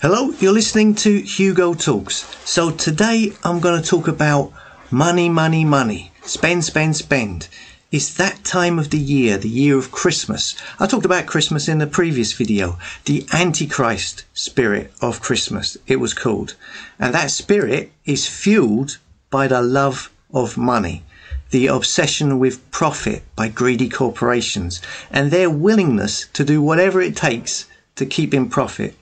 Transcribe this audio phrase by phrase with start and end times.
[0.00, 2.24] Hello, you're listening to Hugo Talks.
[2.48, 4.52] So today I'm going to talk about
[4.92, 6.12] money, money, money.
[6.22, 7.48] Spend, spend, spend.
[7.90, 10.54] It's that time of the year, the year of Christmas.
[10.78, 12.78] I talked about Christmas in the previous video.
[13.06, 16.54] The Antichrist spirit of Christmas, it was called.
[17.00, 18.98] And that spirit is fueled
[19.30, 21.02] by the love of money,
[21.50, 24.80] the obsession with profit by greedy corporations,
[25.10, 28.94] and their willingness to do whatever it takes to keep in profit.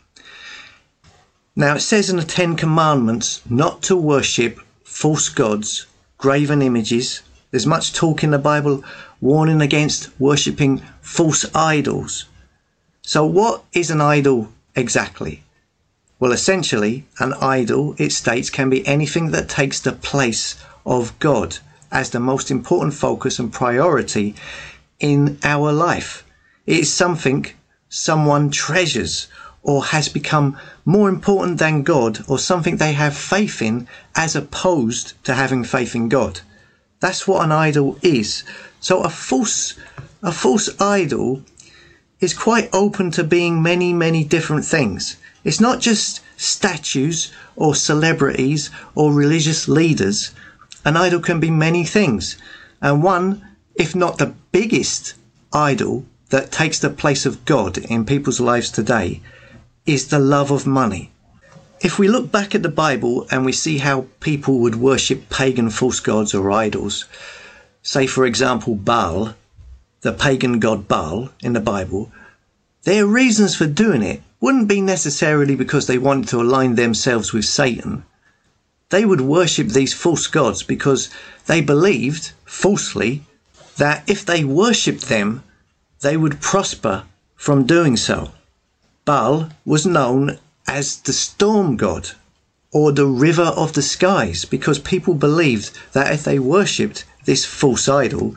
[1.59, 5.87] Now it says in the Ten Commandments not to worship false gods,
[6.19, 7.23] graven images.
[7.51, 8.85] There's much talk in the Bible
[9.23, 12.27] warning against worshipping false idols.
[13.01, 15.45] So what is an idol exactly?
[16.21, 21.57] Well, essentially, an idol, it states, can be anything that takes the place of God
[21.91, 24.35] as the most important focus and priority
[25.01, 26.23] in our life.
[26.67, 27.47] It is something
[27.89, 29.29] someone treasures
[29.67, 35.13] or has become more important than God or something they have faith in as opposed
[35.25, 36.41] to having faith in God.
[37.01, 38.45] That's what an idol is.
[38.79, 39.75] So a false,
[40.23, 41.43] a false idol
[42.21, 45.17] is quite open to being many, many different things.
[45.43, 50.31] It's not just statues or celebrities or religious leaders.
[50.85, 52.37] An idol can be many things.
[52.81, 53.45] And one,
[53.75, 55.15] if not the biggest
[55.53, 59.21] idol that takes the place of God in people's lives today
[59.87, 61.11] is the love of money.
[61.81, 65.71] If we look back at the Bible and we see how people would worship pagan
[65.71, 67.05] false gods or idols,
[67.83, 69.35] say for example Baal,
[70.01, 72.11] the pagan god Baal in the Bible,
[72.83, 77.45] their reasons for doing it wouldn't be necessarily because they wanted to align themselves with
[77.45, 78.05] Satan.
[78.91, 81.11] They would worship these false gods because
[81.47, 83.23] they believed, falsely,
[83.77, 85.43] that if they worshipped them,
[86.01, 87.05] they would prosper
[87.35, 88.31] from doing so.
[89.07, 92.11] Baal was known as the storm god
[92.73, 97.89] or the river of the skies because people believed that if they worshipped this false
[97.89, 98.35] idol,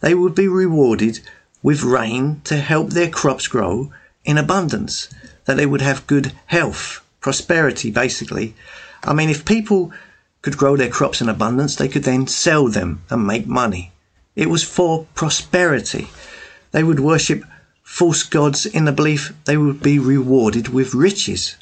[0.00, 1.18] they would be rewarded
[1.64, 3.92] with rain to help their crops grow
[4.24, 5.08] in abundance,
[5.46, 8.54] that they would have good health, prosperity, basically.
[9.02, 9.92] I mean, if people
[10.42, 13.90] could grow their crops in abundance, they could then sell them and make money.
[14.36, 16.06] It was for prosperity.
[16.70, 17.42] They would worship
[17.84, 21.54] false gods in the belief they would be rewarded with riches.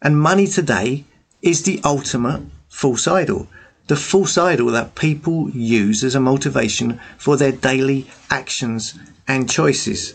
[0.00, 1.04] And money today
[1.42, 3.48] is the ultimate false idol.
[3.88, 8.94] The false idol that people use as a motivation for their daily actions
[9.26, 10.14] and choices.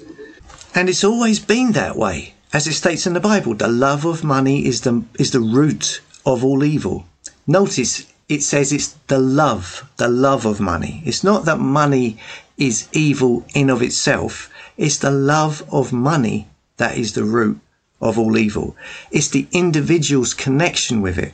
[0.74, 2.34] And it's always been that way.
[2.54, 6.02] As it states in the Bible, the love of money is the, is the root
[6.26, 7.06] of all evil.
[7.46, 11.02] Notice it says it's the love, the love of money.
[11.06, 12.18] It's not that money
[12.58, 14.50] is evil in of itself.
[14.78, 16.48] It's the love of money
[16.78, 17.60] that is the root
[18.02, 18.76] of all evil.
[19.12, 21.34] It's the individual's connection with it.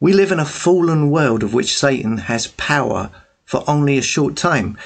[0.00, 3.10] We live in a fallen world of which Satan has power
[3.44, 4.78] for only a short time.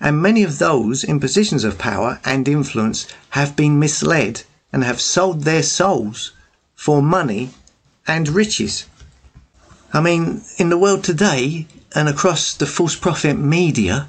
[0.00, 5.00] And many of those in positions of power and influence have been misled and have
[5.00, 6.32] sold their souls
[6.74, 7.50] for money
[8.06, 8.86] and riches.
[9.92, 14.08] I mean, in the world today and across the false prophet media,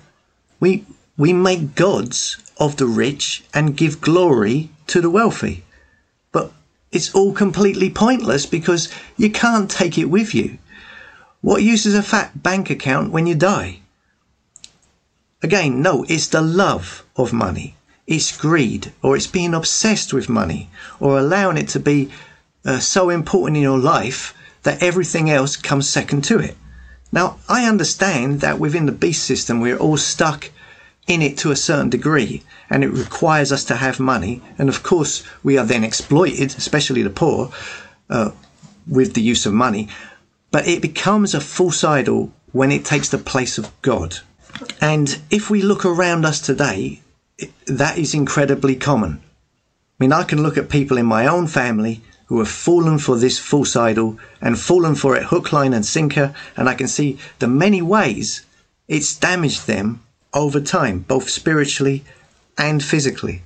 [0.59, 0.85] we,
[1.17, 5.63] we make gods of the rich and give glory to the wealthy.
[6.31, 6.51] But
[6.91, 10.57] it's all completely pointless because you can't take it with you.
[11.41, 13.79] What use is a fat bank account when you die?
[15.41, 17.75] Again, no, it's the love of money.
[18.07, 20.69] It's greed, or it's being obsessed with money,
[20.99, 22.09] or allowing it to be
[22.65, 26.55] uh, so important in your life that everything else comes second to it.
[27.11, 30.49] Now, I understand that within the beast system, we're all stuck
[31.07, 34.41] in it to a certain degree and it requires us to have money.
[34.57, 37.51] And of course, we are then exploited, especially the poor,
[38.09, 38.31] uh,
[38.87, 39.89] with the use of money.
[40.51, 44.19] But it becomes a false idol when it takes the place of God.
[44.79, 47.01] And if we look around us today,
[47.65, 49.21] that is incredibly common.
[49.99, 53.17] I mean, I can look at people in my own family who have fallen for
[53.17, 57.19] this false idol and fallen for it hook, line, and sinker, and I can see
[57.39, 58.45] the many ways
[58.87, 60.01] it's damaged them
[60.33, 62.03] over time, both spiritually
[62.57, 63.41] and physically.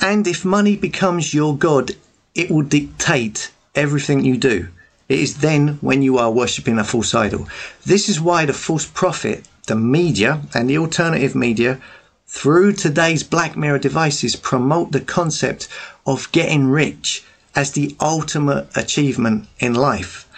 [0.00, 1.92] And if money becomes your God,
[2.34, 4.68] it will dictate everything you do.
[5.08, 7.48] It is then when you are worshipping a false idol.
[7.84, 11.80] This is why the false prophet, the media, and the alternative media,
[12.26, 15.68] through today's Black Mirror devices, promote the concept
[16.06, 17.24] of getting rich
[17.56, 20.28] as the ultimate achievement in life.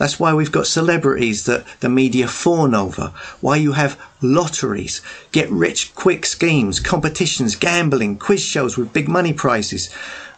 [0.00, 3.12] That's why we've got celebrities that the media fawn over.
[3.42, 9.34] Why you have lotteries, get rich quick schemes, competitions, gambling, quiz shows with big money
[9.34, 9.90] prizes.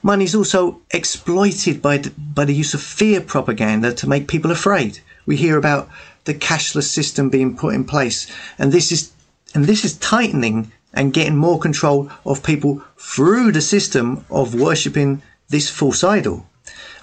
[0.03, 4.51] Money is also exploited by the, by the use of fear propaganda to make people
[4.51, 4.99] afraid.
[5.27, 5.89] We hear about
[6.25, 8.27] the cashless system being put in place,
[8.59, 9.13] and this is
[9.55, 15.23] and this is tightening and getting more control of people through the system of worshipping
[15.51, 16.47] this false idol.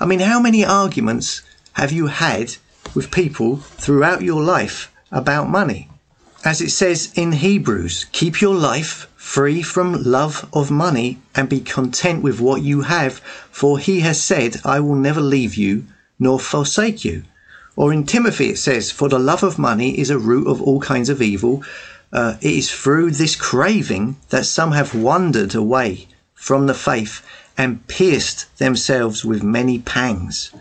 [0.02, 1.42] I mean, how many arguments
[1.74, 2.56] have you had
[2.96, 5.90] with people throughout your life about money?
[6.46, 11.60] As it says in Hebrews, keep your life free from love of money and be
[11.60, 13.16] content with what you have,
[13.52, 15.86] for he has said, I will never leave you
[16.18, 17.24] nor forsake you.
[17.76, 20.80] Or in Timothy it says, for the love of money is a root of all
[20.80, 21.64] kinds of evil.
[22.12, 27.22] Uh, it is through this craving that some have wandered away from the faith
[27.58, 30.52] and pierced themselves with many pangs.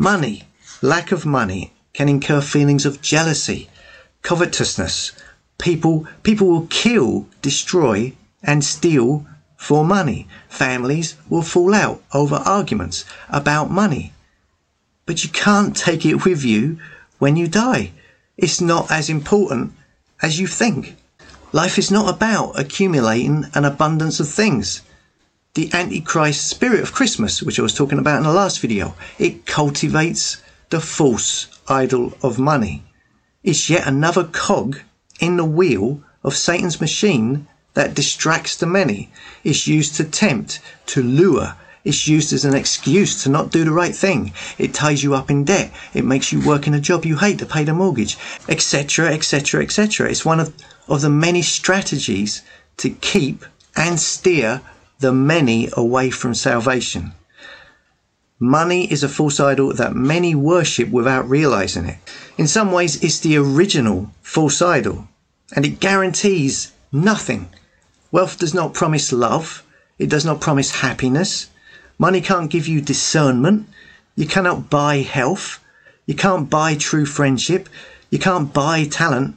[0.00, 0.44] Money,
[0.80, 3.68] lack of money, can incur feelings of jealousy,
[4.22, 5.12] covetousness.
[5.58, 9.26] People, people will kill, destroy, and steal
[9.58, 10.26] for money.
[10.48, 14.14] Families will fall out over arguments about money.
[15.04, 16.78] But you can't take it with you
[17.18, 17.92] when you die.
[18.38, 19.74] It's not as important
[20.22, 20.96] as you think.
[21.52, 24.80] Life is not about accumulating an abundance of things
[25.54, 28.94] the Antichrist spirit of Christmas, which I was talking about in the last video.
[29.18, 32.84] It cultivates the false idol of money.
[33.42, 34.80] It's yet another cog
[35.18, 39.10] in the wheel of Satan's machine that distracts the many.
[39.42, 41.56] It's used to tempt, to lure.
[41.82, 44.32] It's used as an excuse to not do the right thing.
[44.58, 45.72] It ties you up in debt.
[45.94, 48.18] It makes you work in a job you hate to pay the mortgage,
[48.48, 50.10] etc., etc., etc.
[50.10, 50.54] It's one of,
[50.88, 52.42] of the many strategies
[52.76, 53.44] to keep
[53.74, 54.60] and steer
[55.00, 57.12] the many away from salvation.
[58.38, 61.98] Money is a false idol that many worship without realizing it.
[62.38, 65.08] In some ways, it's the original false idol,
[65.54, 67.48] and it guarantees nothing.
[68.12, 69.62] Wealth does not promise love,
[69.98, 71.50] it does not promise happiness.
[71.98, 73.68] Money can't give you discernment.
[74.16, 75.62] You cannot buy health.
[76.06, 77.68] You can't buy true friendship.
[78.08, 79.36] You can't buy talent.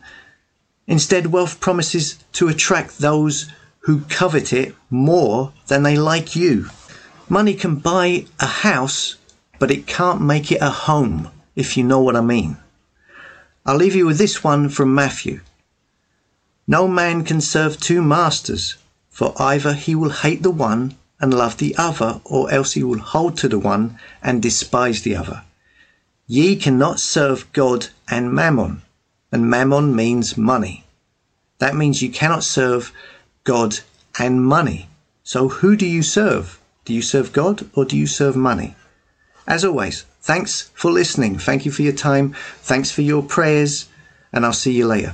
[0.88, 3.52] Instead, wealth promises to attract those
[3.84, 6.70] who covet it more than they like you.
[7.28, 9.18] Money can buy a house,
[9.60, 12.58] but it can't make it a home, if you know what I mean.
[13.66, 15.42] I'll leave you with this one from Matthew.
[16.68, 18.78] No man can serve two masters,
[19.10, 23.00] for either he will hate the one and love the other, or else he will
[23.00, 25.44] hold to the one and despise the other.
[26.26, 28.82] Ye cannot serve God and mammon,
[29.32, 30.86] and mammon means money.
[31.60, 32.94] That means you cannot serve
[33.44, 33.80] God,
[34.20, 34.90] and money.
[35.24, 36.60] So who do you serve?
[36.86, 38.76] Do you serve God or do you serve money?
[39.48, 41.38] As always, thanks for listening.
[41.38, 42.36] Thank you for your time.
[42.62, 43.88] Thanks for your prayers,
[44.32, 45.14] and I'll see you later.